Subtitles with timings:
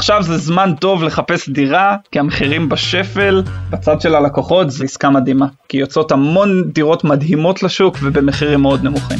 [0.00, 5.46] עכשיו זה זמן טוב לחפש דירה, כי המחירים בשפל, בצד של הלקוחות זו עסקה מדהימה,
[5.68, 9.18] כי יוצאות המון דירות מדהימות לשוק ובמחירים מאוד נמוכים.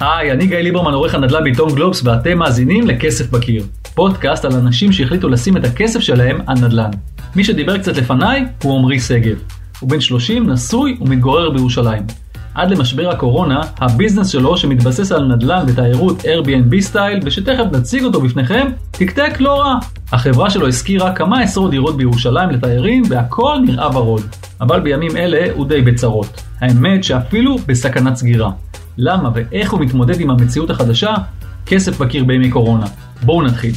[0.00, 3.64] היי, אני גיא ליברמן, עורך הנדל"ן בעיתון גלובס, ואתם מאזינים לכסף בקיר.
[3.94, 6.90] פודקאסט על אנשים שהחליטו לשים את הכסף שלהם על נדל"ן.
[7.36, 9.38] מי שדיבר קצת לפניי הוא עמרי שגב.
[9.80, 12.21] הוא בן 30, נשוי ומתגורר בירושלים.
[12.54, 18.66] עד למשבר הקורונה, הביזנס שלו שמתבסס על נדל"ן ותיירות Airbnb style, ושתכף נציג אותו בפניכם,
[18.90, 19.78] תקתק לא רע.
[20.12, 24.22] החברה שלו השכירה כמה עשרות דירות בירושלים לתיירים, והכל נראה ורוד.
[24.60, 26.42] אבל בימים אלה הוא די בצרות.
[26.60, 28.50] האמת שאפילו בסכנת סגירה.
[28.98, 31.14] למה ואיך הוא מתמודד עם המציאות החדשה?
[31.66, 32.86] כסף בקיר בימי קורונה.
[33.22, 33.72] בואו נתחיל.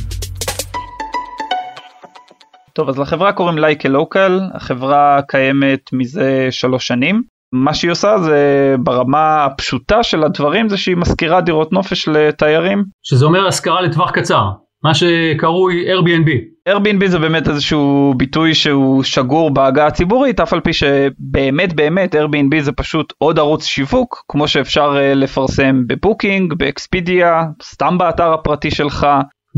[2.73, 7.34] טוב, אז לחברה קוראים לייקה לוקל, החברה קיימת מזה שלוש שנים.
[7.55, 12.83] מה שהיא עושה זה ברמה הפשוטה של הדברים זה שהיא משכירה דירות נופש לתיירים.
[13.03, 14.49] שזה אומר השכרה לטווח קצר,
[14.83, 16.29] מה שקרוי Airbnb.
[16.69, 22.61] Airbnb זה באמת איזשהו ביטוי שהוא שגור בעגה הציבורית, אף על פי שבאמת באמת Airbnb
[22.61, 29.07] זה פשוט עוד ערוץ שיווק, כמו שאפשר אה, לפרסם בבוקינג, באקספידיה, סתם באתר הפרטי שלך.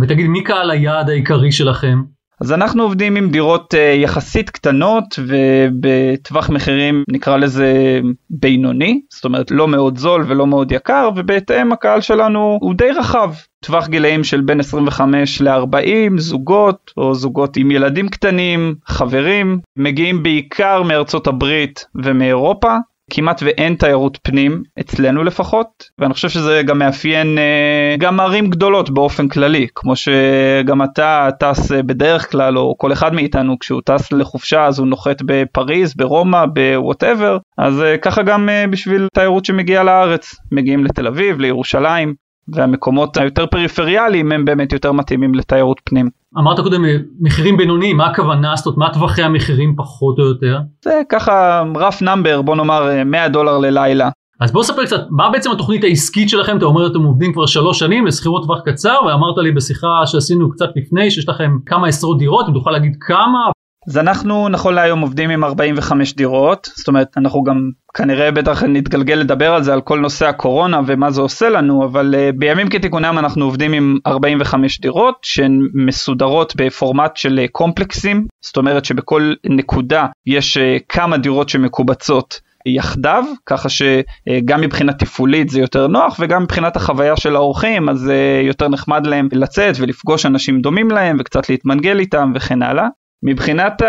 [0.01, 2.16] ותגיד, מי קהל היעד העיקרי שלכם?
[2.41, 7.99] אז אנחנו עובדים עם דירות uh, יחסית קטנות ובטווח מחירים נקרא לזה
[8.29, 13.33] בינוני, זאת אומרת לא מאוד זול ולא מאוד יקר ובהתאם הקהל שלנו הוא די רחב.
[13.59, 20.83] טווח גילאים של בין 25 ל-40, זוגות או זוגות עם ילדים קטנים, חברים, מגיעים בעיקר
[20.83, 22.75] מארצות הברית ומאירופה,
[23.09, 28.89] כמעט ואין תיירות פנים, אצלנו לפחות, ואני חושב שזה גם מאפיין אה, גם ערים גדולות
[28.89, 34.11] באופן כללי, כמו שגם אתה טס אה, בדרך כלל, או כל אחד מאיתנו, כשהוא טס
[34.11, 39.83] לחופשה אז הוא נוחת בפריז, ברומא, ב whatever, אז אה, ככה גם בשביל תיירות שמגיעה
[39.83, 46.09] לארץ, מגיעים לתל אביב, לירושלים, והמקומות היותר פריפריאליים הם באמת יותר מתאימים לתיירות פנים.
[46.37, 46.83] אמרת קודם
[47.21, 48.55] מחירים בינוניים, מה הכוונה?
[48.55, 50.59] זאת אומרת, מה טווחי המחירים פחות או יותר?
[50.83, 54.09] זה ככה רף נאמבר, בוא נאמר 100 דולר ללילה.
[54.39, 56.57] אז בוא ספר קצת, מה בעצם התוכנית העסקית שלכם?
[56.57, 60.69] אתה אומר אתם עובדים כבר שלוש שנים לשכירות טווח קצר, ואמרת לי בשיחה שעשינו קצת
[60.75, 63.39] לפני שיש לכם כמה עשרות דירות, אם תוכל להגיד כמה,
[63.87, 69.13] אז אנחנו נכון להיום עובדים עם 45 דירות, זאת אומרת אנחנו גם כנראה בטח נתגלגל
[69.15, 73.15] לדבר על זה, על כל נושא הקורונה ומה זה עושה לנו, אבל uh, בימים כתיקונם
[73.19, 80.05] אנחנו עובדים עם 45 דירות שהן מסודרות בפורמט של uh, קומפלקסים, זאת אומרת שבכל נקודה
[80.25, 86.75] יש uh, כמה דירות שמקובצות יחדיו, ככה שגם מבחינה תפעולית זה יותר נוח וגם מבחינת
[86.75, 88.11] החוויה של האורחים אז
[88.43, 92.87] יותר נחמד להם לצאת ולפגוש אנשים דומים להם וקצת להתמנגל איתם וכן הלאה.
[93.23, 93.81] מבחינת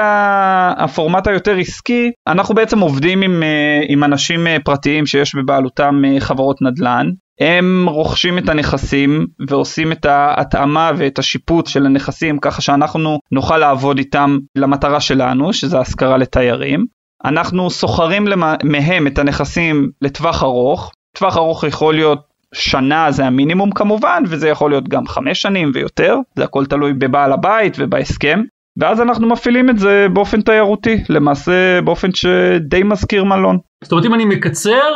[0.77, 6.21] הפורמט היותר עסקי, אנחנו בעצם עובדים עם, אה, עם אנשים אה, פרטיים שיש בבעלותם אה,
[6.21, 7.11] חברות נדל"ן.
[7.41, 13.99] הם רוכשים את הנכסים ועושים את ההתאמה ואת השיפוט של הנכסים ככה שאנחנו נוכל לעבוד
[13.99, 16.87] איתם למטרה שלנו, שזה השכרה לתיירים.
[17.25, 18.27] אנחנו סוחרים
[18.65, 20.93] מהם את הנכסים לטווח ארוך.
[21.17, 26.17] טווח ארוך יכול להיות שנה זה המינימום כמובן, וזה יכול להיות גם חמש שנים ויותר,
[26.37, 28.43] זה הכל תלוי בבעל הבית ובהסכם.
[28.79, 33.59] ואז אנחנו מפעילים את זה באופן תיירותי, למעשה באופן שדי מזכיר מלון.
[33.85, 34.93] זאת אומרת אם אני מקצר,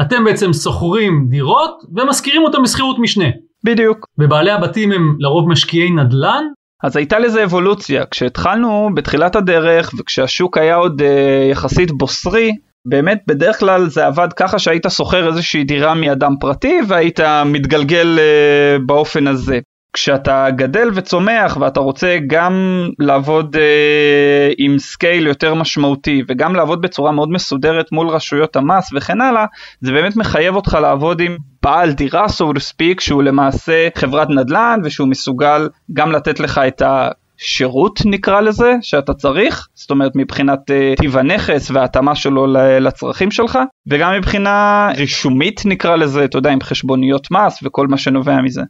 [0.00, 3.24] אתם בעצם שוכרים דירות ומשכירים אותם בשכירות משנה.
[3.64, 4.06] בדיוק.
[4.18, 6.44] ובעלי הבתים הם לרוב משקיעי נדל"ן?
[6.82, 12.52] אז הייתה לזה אבולוציה, כשהתחלנו בתחילת הדרך וכשהשוק היה עוד אה, יחסית בוסרי,
[12.86, 18.78] באמת בדרך כלל זה עבד ככה שהיית שוכר איזושהי דירה מאדם פרטי והיית מתגלגל אה,
[18.86, 19.58] באופן הזה.
[19.92, 22.52] כשאתה גדל וצומח ואתה רוצה גם
[22.98, 29.20] לעבוד אה, עם scale יותר משמעותי וגם לעבוד בצורה מאוד מסודרת מול רשויות המס וכן
[29.20, 29.44] הלאה,
[29.80, 34.80] זה באמת מחייב אותך לעבוד עם בעל דירה so to speak שהוא למעשה חברת נדל"ן
[34.84, 37.08] ושהוא מסוגל גם לתת לך את ה...
[37.42, 42.46] שירות נקרא לזה שאתה צריך זאת אומרת מבחינת אה, טיב הנכס וההתאמה שלו
[42.80, 48.40] לצרכים שלך וגם מבחינה רישומית נקרא לזה אתה יודע עם חשבוניות מס וכל מה שנובע
[48.40, 48.62] מזה.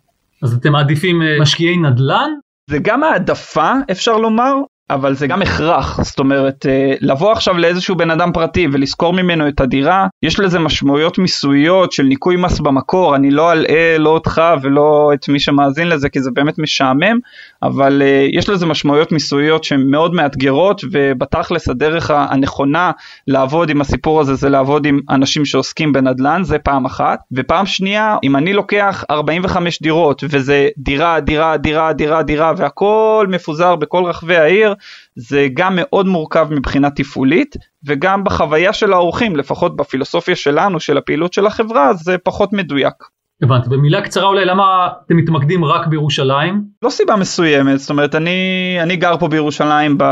[0.43, 2.31] אז אתם מעדיפים אה, משקיעי נדל"ן?
[2.71, 4.55] זה גם העדפה אפשר לומר
[4.91, 9.49] אבל זה גם הכרח, זאת אומרת, אה, לבוא עכשיו לאיזשהו בן אדם פרטי ולשכור ממנו
[9.49, 14.43] את הדירה, יש לזה משמעויות מיסויות של ניכוי מס במקור, אני לא אלאה לא אותך
[14.63, 17.19] ולא את מי שמאזין לזה כי זה באמת משעמם,
[17.63, 22.91] אבל אה, יש לזה משמעויות מיסויות שהן מאוד מאתגרות ובתכלס הדרך הנכונה
[23.29, 28.17] לעבוד עם הסיפור הזה זה לעבוד עם אנשים שעוסקים בנדל"ן, זה פעם אחת, ופעם שנייה,
[28.23, 34.37] אם אני לוקח 45 דירות וזה דירה, דירה, דירה, דירה, דירה והכל מפוזר בכל רחבי
[34.37, 34.75] העיר,
[35.17, 41.33] זה גם מאוד מורכב מבחינה תפעולית וגם בחוויה של האורחים לפחות בפילוסופיה שלנו של הפעילות
[41.33, 43.20] של החברה זה פחות מדויק.
[43.43, 46.63] הבנתי, במילה קצרה אולי למה אתם מתמקדים רק בירושלים?
[46.83, 48.31] לא סיבה מסוימת, זאת אומרת אני,
[48.83, 50.05] אני גר פה בירושלים ב...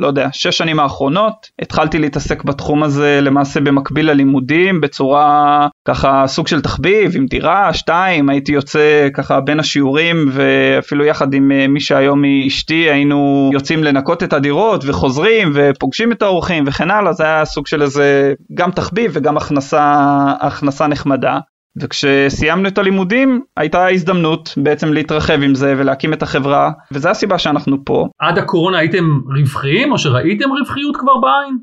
[0.00, 6.48] לא יודע, שש שנים האחרונות, התחלתי להתעסק בתחום הזה למעשה במקביל ללימודים בצורה ככה סוג
[6.48, 11.80] של תחביב עם דירה, שתיים, הייתי יוצא ככה בין השיעורים ואפילו יחד עם אה, מי
[11.80, 17.24] שהיום היא אשתי היינו יוצאים לנקות את הדירות וחוזרים ופוגשים את האורחים וכן הלאה, זה
[17.24, 20.04] היה סוג של איזה גם תחביב וגם הכנסה,
[20.40, 21.38] הכנסה נחמדה.
[21.80, 27.76] וכשסיימנו את הלימודים הייתה הזדמנות בעצם להתרחב עם זה ולהקים את החברה וזו הסיבה שאנחנו
[27.84, 28.08] פה.
[28.18, 31.58] עד הקורונה הייתם רווחיים או שראיתם רווחיות כבר בעין?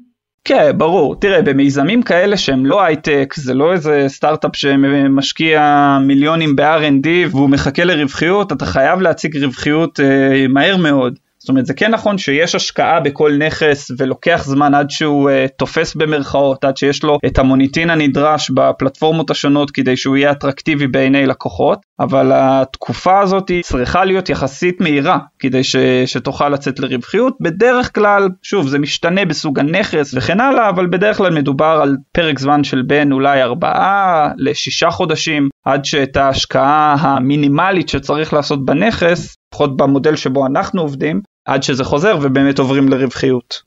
[0.48, 1.16] כן, ברור.
[1.16, 7.84] תראה, במיזמים כאלה שהם לא הייטק, זה לא איזה סטארט-אפ שמשקיע מיליונים ב-R&D והוא מחכה
[7.84, 11.20] לרווחיות, אתה חייב להציג רווחיות אה, מהר מאוד.
[11.46, 15.96] זאת אומרת זה כן נכון שיש השקעה בכל נכס ולוקח זמן עד שהוא uh, תופס
[15.96, 21.80] במרכאות, עד שיש לו את המוניטין הנדרש בפלטפורמות השונות כדי שהוא יהיה אטרקטיבי בעיני לקוחות,
[22.00, 25.76] אבל התקופה הזאת צריכה להיות יחסית מהירה כדי ש,
[26.06, 27.38] שתוכל לצאת לרווחיות.
[27.42, 32.40] בדרך כלל, שוב זה משתנה בסוג הנכס וכן הלאה, אבל בדרך כלל מדובר על פרק
[32.40, 39.78] זמן של בין אולי ארבעה לשישה חודשים עד שאת ההשקעה המינימלית שצריך לעשות בנכס לפחות
[39.78, 43.62] במודל שבו אנחנו עובדים, עד שזה חוזר ובאמת עוברים לרווחיות.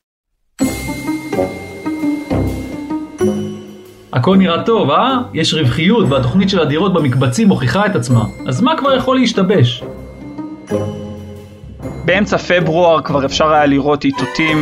[4.13, 5.17] הכל נראה טוב, אה?
[5.33, 8.23] יש רווחיות והתוכנית של הדירות במקבצים מוכיחה את עצמה.
[8.47, 9.83] אז מה כבר יכול להשתבש?
[12.05, 14.57] באמצע פברואר כבר אפשר היה לראות איתותים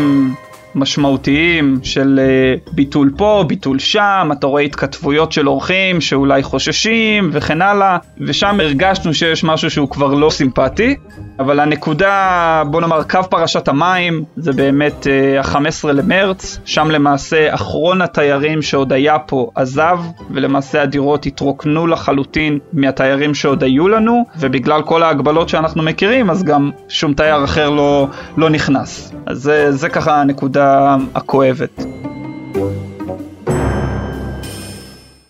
[0.77, 7.61] משמעותיים של uh, ביטול פה, ביטול שם, אתה רואה התכתבויות של אורחים שאולי חוששים וכן
[7.61, 10.95] הלאה, ושם הרגשנו שיש משהו שהוא כבר לא סימפטי,
[11.39, 18.01] אבל הנקודה, בוא נאמר, קו פרשת המים, זה באמת uh, ה-15 למרץ, שם למעשה אחרון
[18.01, 19.99] התיירים שעוד היה פה עזב,
[20.31, 26.71] ולמעשה הדירות התרוקנו לחלוטין מהתיירים שעוד היו לנו, ובגלל כל ההגבלות שאנחנו מכירים, אז גם
[26.89, 28.07] שום תייר אחר לא,
[28.37, 29.13] לא נכנס.
[29.25, 30.66] אז זה, זה ככה הנקודה
[31.15, 31.83] הכואבת.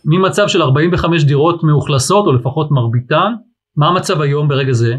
[0.05, 3.33] ממצב של 45 דירות מאוכלסות, או לפחות מרביתן,
[3.77, 4.95] מה המצב היום ברגע זה?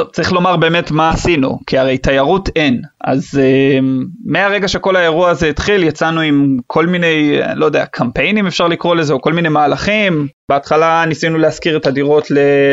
[0.00, 2.82] טוב, צריך לומר באמת מה עשינו, כי הרי תיירות אין.
[3.04, 3.84] אז uh,
[4.24, 9.12] מהרגע שכל האירוע הזה התחיל, יצאנו עם כל מיני, לא יודע, קמפיינים אפשר לקרוא לזה,
[9.12, 10.26] או כל מיני מהלכים.
[10.48, 12.26] בהתחלה ניסינו להשכיר את הדירות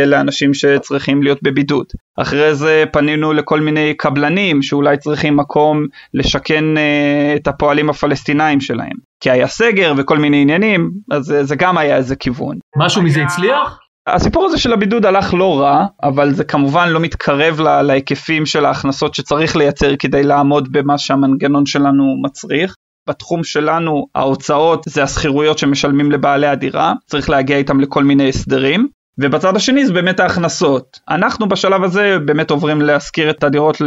[0.06, 1.85] לאנשים שצריכים להיות בבידוד.
[2.18, 6.80] אחרי זה פנינו לכל מיני קבלנים שאולי צריכים מקום לשכן uh,
[7.35, 8.95] את הפועלים הפלסטינאים שלהם.
[9.19, 12.57] כי היה סגר וכל מיני עניינים, אז uh, זה גם היה איזה כיוון.
[12.77, 13.87] משהו מזה הצליח?
[14.07, 18.65] הסיפור הזה של הבידוד הלך לא רע, אבל זה כמובן לא מתקרב לה, להיקפים של
[18.65, 22.75] ההכנסות שצריך לייצר כדי לעמוד במה שהמנגנון שלנו מצריך.
[23.09, 28.88] בתחום שלנו ההוצאות זה השכירויות שמשלמים לבעלי הדירה, צריך להגיע איתם לכל מיני הסדרים.
[29.19, 31.00] ובצד השני זה באמת ההכנסות.
[31.09, 33.77] אנחנו בשלב הזה באמת עוברים להשכיר את הדירות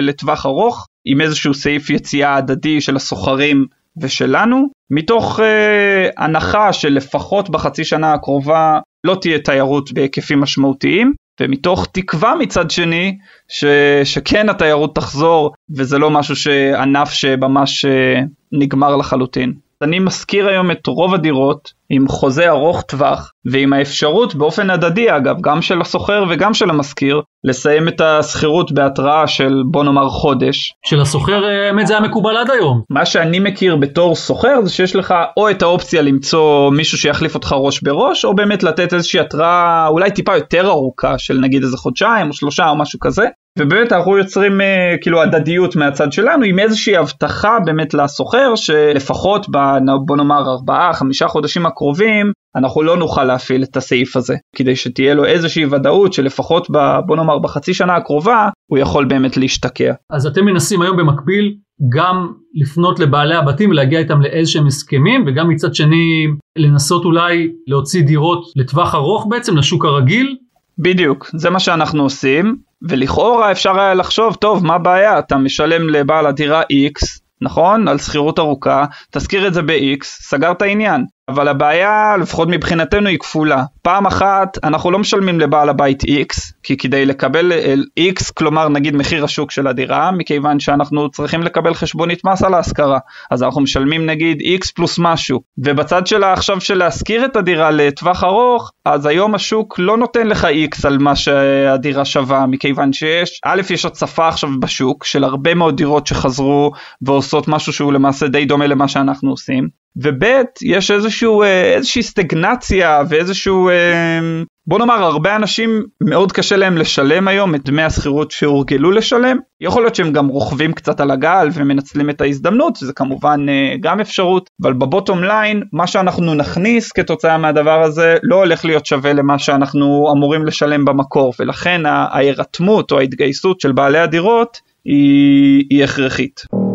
[0.00, 3.66] לטווח ארוך, עם איזשהו סעיף יציאה הדדי של הסוחרים
[4.00, 12.34] ושלנו, מתוך אה, הנחה שלפחות בחצי שנה הקרובה לא תהיה תיירות בהיקפים משמעותיים, ומתוך תקווה
[12.34, 13.18] מצד שני
[13.48, 13.64] ש,
[14.04, 18.20] שכן התיירות תחזור, וזה לא משהו שענף שממש אה,
[18.52, 19.54] נגמר לחלוטין.
[19.82, 25.36] אני משכיר היום את רוב הדירות עם חוזה ארוך טווח ועם האפשרות באופן הדדי אגב
[25.40, 30.74] גם של הסוחר וגם של המשכיר לסיים את השכירות בהתראה של בוא נאמר חודש.
[30.86, 32.82] של הסוחר האמת זה היה מקובל עד היום.
[32.90, 37.54] מה שאני מכיר בתור סוחר זה שיש לך או את האופציה למצוא מישהו שיחליף אותך
[37.58, 42.28] ראש בראש או באמת לתת איזושהי התראה אולי טיפה יותר ארוכה של נגיד איזה חודשיים
[42.28, 43.26] או שלושה או משהו כזה
[43.58, 49.58] ובאמת אנחנו יוצרים אה, כאילו הדדיות מהצד שלנו עם איזושהי הבטחה באמת לסוחר שלפחות ב,
[50.06, 54.36] בוא נאמר ארבעה חמישה חודשים הקרובים אנחנו לא נוכל להפעיל את הסעיף הזה.
[54.56, 56.76] כדי שתהיה לו איזושהי ודאות שלפחות ב,
[57.06, 59.92] בוא נאמר בחצי שנה הקרובה הוא יכול באמת להשתקע.
[60.10, 61.54] אז אתם מנסים היום במקביל
[61.96, 66.26] גם לפנות לבעלי הבתים ולהגיע איתם לאיזשהם הסכמים וגם מצד שני
[66.58, 70.36] לנסות אולי להוציא דירות לטווח ארוך בעצם לשוק הרגיל?
[70.78, 72.56] בדיוק, זה מה שאנחנו עושים,
[72.88, 77.88] ולכאורה אפשר היה לחשוב, טוב, מה הבעיה, אתה משלם לבעל הדירה X, נכון?
[77.88, 81.04] על שכירות ארוכה, תזכיר את זה ב-X, סגרת העניין.
[81.30, 83.64] אבל הבעיה, לפחות מבחינתנו, היא כפולה.
[83.82, 87.52] פעם אחת, אנחנו לא משלמים לבעל הבית X, כי כדי לקבל
[88.00, 92.98] X, כלומר נגיד מחיר השוק של הדירה, מכיוון שאנחנו צריכים לקבל חשבונית מס על ההשכרה.
[93.30, 95.40] אז אנחנו משלמים נגיד X פלוס משהו.
[95.58, 100.46] ובצד שלה עכשיו של להשכיר את הדירה לטווח ארוך, אז היום השוק לא נותן לך
[100.74, 105.76] X על מה שהדירה שווה, מכיוון שיש, א', יש הצפה עכשיו בשוק של הרבה מאוד
[105.76, 106.72] דירות שחזרו
[107.02, 109.79] ועושות משהו שהוא למעשה די דומה למה שאנחנו עושים.
[109.96, 110.24] וב'
[110.62, 114.20] יש איזשהו, אה, איזושהי סטגנציה ואיזשהו, אה,
[114.66, 119.82] בוא נאמר הרבה אנשים מאוד קשה להם לשלם היום את דמי השכירות שהורגלו לשלם, יכול
[119.82, 124.50] להיות שהם גם רוכבים קצת על הגל ומנצלים את ההזדמנות, זה כמובן אה, גם אפשרות,
[124.62, 130.12] אבל בבוטום ליין מה שאנחנו נכניס כתוצאה מהדבר הזה לא הולך להיות שווה למה שאנחנו
[130.16, 136.69] אמורים לשלם במקור, ולכן ההירתמות או ההתגייסות של בעלי הדירות היא, היא הכרחית.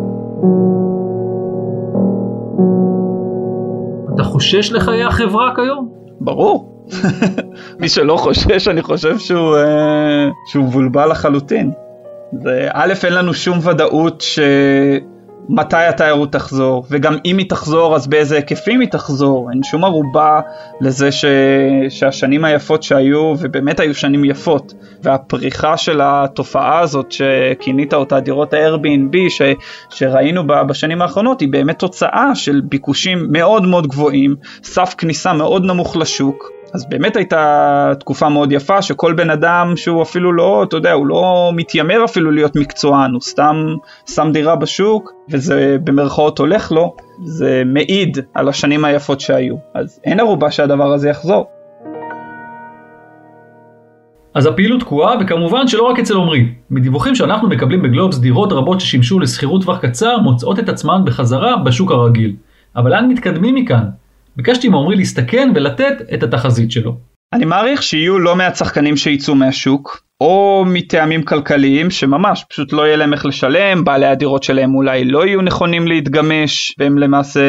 [4.46, 5.90] חושש לחיי החברה כיום?
[6.20, 6.88] ברור.
[7.80, 11.72] מי שלא חושש, אני חושב שהוא, אה, שהוא מבולבל לחלוטין.
[12.44, 14.40] זה, א', אין לנו שום ודאות ש...
[15.50, 20.40] מתי התיירות תחזור, וגם אם היא תחזור אז באיזה היקפים היא תחזור, אין שום ערובה
[20.82, 21.26] לזה ש...
[21.90, 24.74] שהשנים היפות שהיו, ובאמת היו שנים יפות,
[25.04, 29.42] והפריחה של התופעה הזאת שכינית אותה דירות ה-Airbnb ש...
[29.90, 35.98] שראינו בשנים האחרונות, היא באמת תוצאה של ביקושים מאוד מאוד גבוהים, סף כניסה מאוד נמוך
[35.98, 40.92] לשוק, אז באמת הייתה תקופה מאוד יפה שכל בן אדם שהוא אפילו לא, אתה יודע,
[40.92, 43.76] הוא לא מתיימר אפילו להיות מקצוען, הוא סתם
[44.10, 49.56] שם דירה בשוק וזה במרכאות הולך לו, זה מעיד על השנים היפות שהיו.
[49.74, 51.48] אז אין ערובה שהדבר הזה יחזור.
[54.34, 56.54] אז הפעילות תקועה, וכמובן שלא רק אצל עומרי.
[56.70, 61.92] מדיווחים שאנחנו מקבלים בגלובס, דירות רבות ששימשו לשכירות טווח קצר מוצאות את עצמן בחזרה בשוק
[61.92, 62.36] הרגיל.
[62.76, 63.84] אבל לאן מתקדמים מכאן?
[64.38, 66.98] ביקשתי מעומרי להסתכן ולתת את התחזית שלו.
[67.34, 72.98] אני מעריך שיהיו לא מעט שחקנים שייצאו מהשוק, או מטעמים כלכליים שממש פשוט לא יהיה
[72.98, 77.42] להם איך לשלם, בעלי הדירות שלהם אולי לא יהיו נכונים להתגמש והם למעשה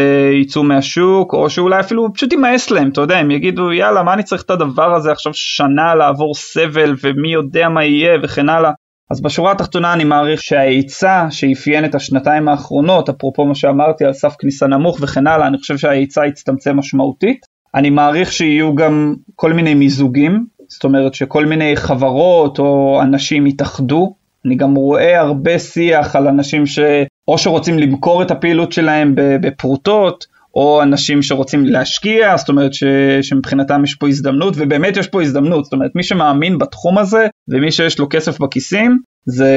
[0.42, 4.22] יצאו מהשוק, או שאולי אפילו פשוט יימאס להם, אתה יודע, הם יגידו יאללה מה אני
[4.22, 8.70] צריך את הדבר הזה עכשיו שנה לעבור סבל ומי יודע מה יהיה וכן הלאה.
[9.10, 14.34] אז בשורה התחתונה אני מעריך שההיצע שאפיין את השנתיים האחרונות, אפרופו מה שאמרתי על סף
[14.38, 17.46] כניסה נמוך וכן הלאה, אני חושב שההיצע יצטמצם משמעותית.
[17.74, 24.14] אני מעריך שיהיו גם כל מיני מיזוגים, זאת אומרת שכל מיני חברות או אנשים יתאחדו.
[24.44, 30.82] אני גם רואה הרבה שיח על אנשים שאו שרוצים למכור את הפעילות שלהם בפרוטות, או
[30.82, 32.84] אנשים שרוצים להשקיע, זאת אומרת ש,
[33.22, 37.72] שמבחינתם יש פה הזדמנות, ובאמת יש פה הזדמנות, זאת אומרת מי שמאמין בתחום הזה, ומי
[37.72, 39.52] שיש לו כסף בכיסים, זה,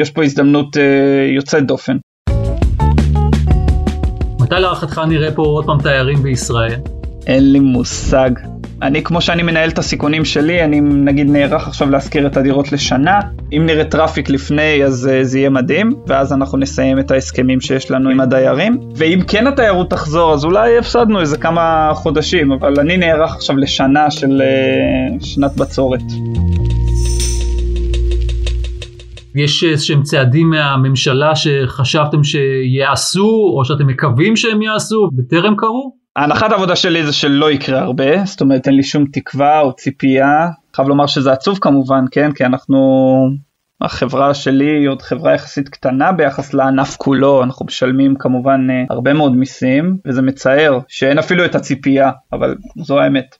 [0.00, 1.96] יש פה הזדמנות אה, יוצאת דופן.
[4.40, 6.80] מתי להערכתך נראה פה עוד פעם תיירים בישראל?
[7.26, 8.30] אין לי מושג.
[8.84, 13.20] אני, כמו שאני מנהל את הסיכונים שלי, אני נגיד נערך עכשיו להשכיר את הדירות לשנה.
[13.52, 17.90] אם נראה traffic לפני, אז אה, זה יהיה מדהים, ואז אנחנו נסיים את ההסכמים שיש
[17.90, 18.80] לנו עם הדיירים.
[18.96, 24.10] ואם כן התיירות תחזור, אז אולי הפסדנו איזה כמה חודשים, אבל אני נערך עכשיו לשנה
[24.10, 26.02] של אה, שנת בצורת.
[29.34, 36.03] יש איזשהם צעדים מהממשלה שחשבתם שיעשו, או שאתם מקווים שהם יעשו, וטרם קרו?
[36.16, 40.48] ההנחת העבודה שלי זה שלא יקרה הרבה, זאת אומרת אין לי שום תקווה או ציפייה.
[40.76, 42.32] חייב לומר שזה עצוב כמובן, כן?
[42.32, 42.78] כי אנחנו,
[43.80, 49.12] החברה שלי היא עוד חברה יחסית קטנה ביחס לענף כולו, אנחנו משלמים כמובן אה, הרבה
[49.12, 53.36] מאוד מיסים, וזה מצער שאין אפילו את הציפייה, אבל זו האמת.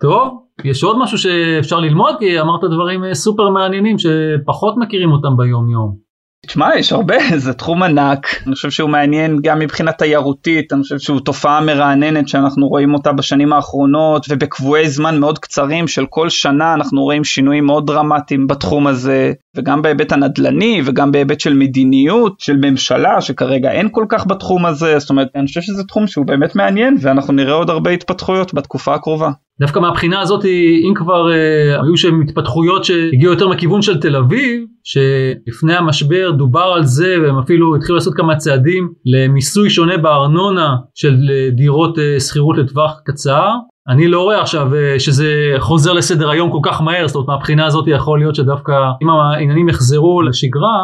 [0.00, 2.14] טוב, יש עוד משהו שאפשר ללמוד?
[2.18, 6.05] כי אמרת דברים אה, סופר מעניינים שפחות מכירים אותם ביום יום.
[6.46, 10.98] תשמע, יש הרבה, זה תחום ענק, אני חושב שהוא מעניין גם מבחינה תיירותית, אני חושב
[10.98, 16.74] שהוא תופעה מרעננת שאנחנו רואים אותה בשנים האחרונות, ובקבועי זמן מאוד קצרים של כל שנה
[16.74, 22.56] אנחנו רואים שינויים מאוד דרמטיים בתחום הזה, וגם בהיבט הנדל"ני וגם בהיבט של מדיניות, של
[22.56, 26.56] ממשלה, שכרגע אין כל כך בתחום הזה, זאת אומרת, אני חושב שזה תחום שהוא באמת
[26.56, 29.30] מעניין, ואנחנו נראה עוד הרבה התפתחויות בתקופה הקרובה.
[29.60, 30.44] דווקא מהבחינה הזאת
[30.88, 36.72] אם כבר אה, היו שם התפתחויות שהגיעו יותר מכיוון של תל אביב שלפני המשבר דובר
[36.74, 42.20] על זה והם אפילו התחילו לעשות כמה צעדים למיסוי שונה בארנונה של אה, דירות אה,
[42.20, 43.50] שכירות לטווח קצר.
[43.88, 47.66] אני לא רואה עכשיו אה, שזה חוזר לסדר היום כל כך מהר, זאת אומרת מהבחינה
[47.66, 48.72] הזאת יכול להיות שדווקא
[49.02, 50.78] אם העניינים יחזרו לשגרה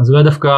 [0.00, 0.48] אז אולי דווקא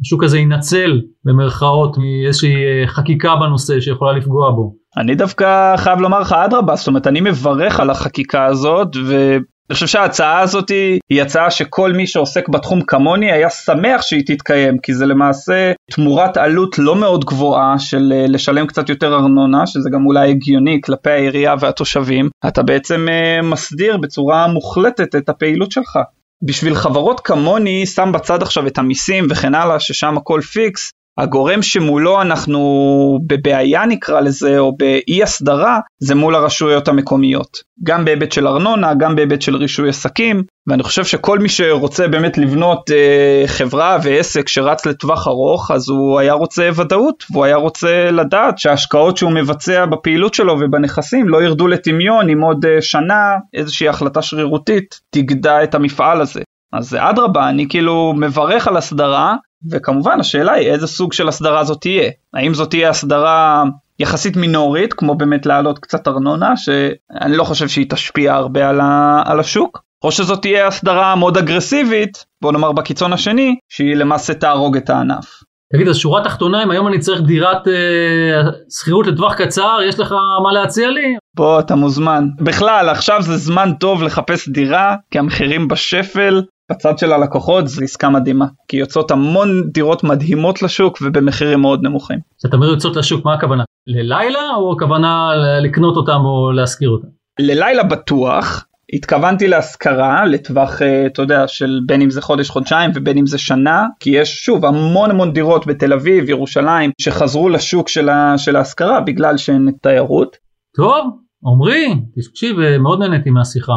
[0.00, 4.74] השוק הזה ינצל במרכאות מאיזושהי אה, חקיקה בנושא שיכולה לפגוע בו.
[4.96, 9.86] אני דווקא חייב לומר לך אדרבה, זאת אומרת אני מברך על החקיקה הזאת ואני חושב
[9.86, 10.68] שההצעה הזאת
[11.10, 16.36] היא הצעה שכל מי שעוסק בתחום כמוני היה שמח שהיא תתקיים, כי זה למעשה תמורת
[16.36, 21.10] עלות לא מאוד גבוהה של אה, לשלם קצת יותר ארנונה, שזה גם אולי הגיוני כלפי
[21.10, 25.98] העירייה והתושבים, אתה בעצם אה, מסדיר בצורה מוחלטת את הפעילות שלך.
[26.44, 32.22] בשביל חברות כמוני שם בצד עכשיו את המיסים וכן הלאה ששם הכל פיקס הגורם שמולו
[32.22, 37.62] אנחנו בבעיה נקרא לזה, או באי הסדרה, זה מול הרשויות המקומיות.
[37.82, 42.38] גם בהיבט של ארנונה, גם בהיבט של רישוי עסקים, ואני חושב שכל מי שרוצה באמת
[42.38, 48.10] לבנות אה, חברה ועסק שרץ לטווח ארוך, אז הוא היה רוצה ודאות, והוא היה רוצה
[48.10, 53.88] לדעת שההשקעות שהוא מבצע בפעילות שלו ובנכסים לא ירדו לטמיון אם עוד אה, שנה איזושהי
[53.88, 56.40] החלטה שרירותית תגדע את המפעל הזה.
[56.72, 59.36] אז אדרבה, אני כאילו מברך על הסדרה,
[59.70, 62.10] וכמובן השאלה היא איזה סוג של הסדרה זאת תהיה.
[62.34, 63.64] האם זאת תהיה הסדרה
[63.98, 69.22] יחסית מינורית, כמו באמת להעלות קצת ארנונה, שאני לא חושב שהיא תשפיע הרבה על, ה,
[69.26, 74.76] על השוק, או שזאת תהיה הסדרה מאוד אגרסיבית, בוא נאמר בקיצון השני, שהיא למעשה תהרוג
[74.76, 75.42] את הענף.
[75.72, 80.12] תגיד, אז שורה תחתונה, אם היום אני צריך דירת אה, שכירות לטווח קצר, יש לך
[80.44, 81.16] מה להציע לי?
[81.36, 82.28] בוא, אתה מוזמן.
[82.40, 88.08] בכלל, עכשיו זה זמן טוב לחפש דירה, כי המחירים בשפל, בצד של הלקוחות זו עסקה
[88.08, 92.18] מדהימה, כי יוצאות המון דירות מדהימות לשוק ובמחירים מאוד נמוכים.
[92.38, 93.64] כשאתה אומר יוצאות לשוק, מה הכוונה?
[93.86, 95.30] ללילה או הכוונה
[95.62, 97.08] לקנות אותם או להשכיר אותם?
[97.40, 103.18] ללילה בטוח, התכוונתי להשכרה לטווח, אה, אתה יודע, של בין אם זה חודש, חודשיים ובין
[103.18, 107.88] אם זה שנה, כי יש שוב המון המון דירות בתל אביב, ירושלים, שחזרו לשוק
[108.36, 110.36] של ההשכרה בגלל שאין תיירות.
[110.76, 111.06] טוב,
[111.46, 113.72] עמרי, תקשיב, אה, מאוד נהניתי מהשיחה,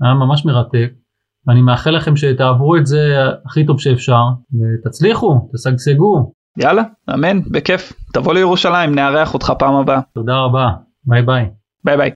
[0.00, 0.92] היה ממש מרתק.
[1.46, 4.22] ואני מאחל לכם שתעברו את זה הכי טוב שאפשר
[4.52, 6.32] ותצליחו, תשגשגו.
[6.58, 6.82] יאללה,
[7.14, 7.92] אמן, בכיף.
[8.12, 10.00] תבוא לירושלים, נארח אותך פעם הבאה.
[10.14, 10.68] תודה רבה,
[11.04, 11.50] ביי ביי.
[11.84, 12.10] ביי ביי.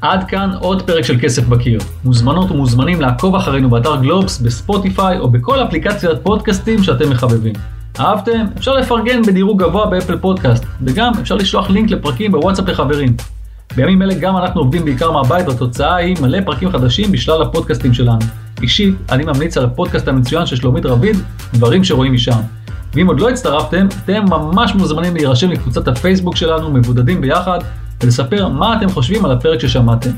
[0.00, 1.80] עד כאן עוד פרק של כסף בקיר.
[2.04, 7.52] מוזמנות ומוזמנים לעקוב אחרינו באתר גלובס, בספוטיפיי או בכל אפליקציית פודקאסטים שאתם מחבבים.
[8.00, 8.44] אהבתם?
[8.56, 13.16] אפשר לפרגן בדירוג גבוה באפל פודקאסט, וגם אפשר לשלוח לינק לפרקים בוואטסאפ לחברים.
[13.76, 18.18] בימים אלה גם אנחנו עובדים בעיקר מהבית, והתוצאה היא מלא פרקים חדשים בשלל הפודקאסטים שלנו.
[18.62, 21.16] אישית, אני ממליץ על הפודקאסט המצוין של שלומית רביד,
[21.54, 22.40] דברים שרואים משם.
[22.94, 27.58] ואם עוד לא הצטרפתם, אתם ממש מוזמנים להירשם לקבוצת הפייסבוק שלנו, מבודדים ביחד,
[28.02, 30.10] ולספר מה אתם חושבים על הפרק ששמעתם.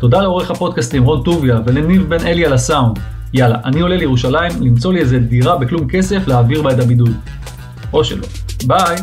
[0.00, 2.98] תודה לעורך הפודקאסטים רון טוביה ולניב בן אלי על הסאונד.
[3.34, 7.14] יאללה, אני עולה לירושלים למצוא לי איזה דירה בכלום כסף להעביר בה את הבידוד.
[7.92, 8.26] או שלא.
[8.66, 8.96] ביי!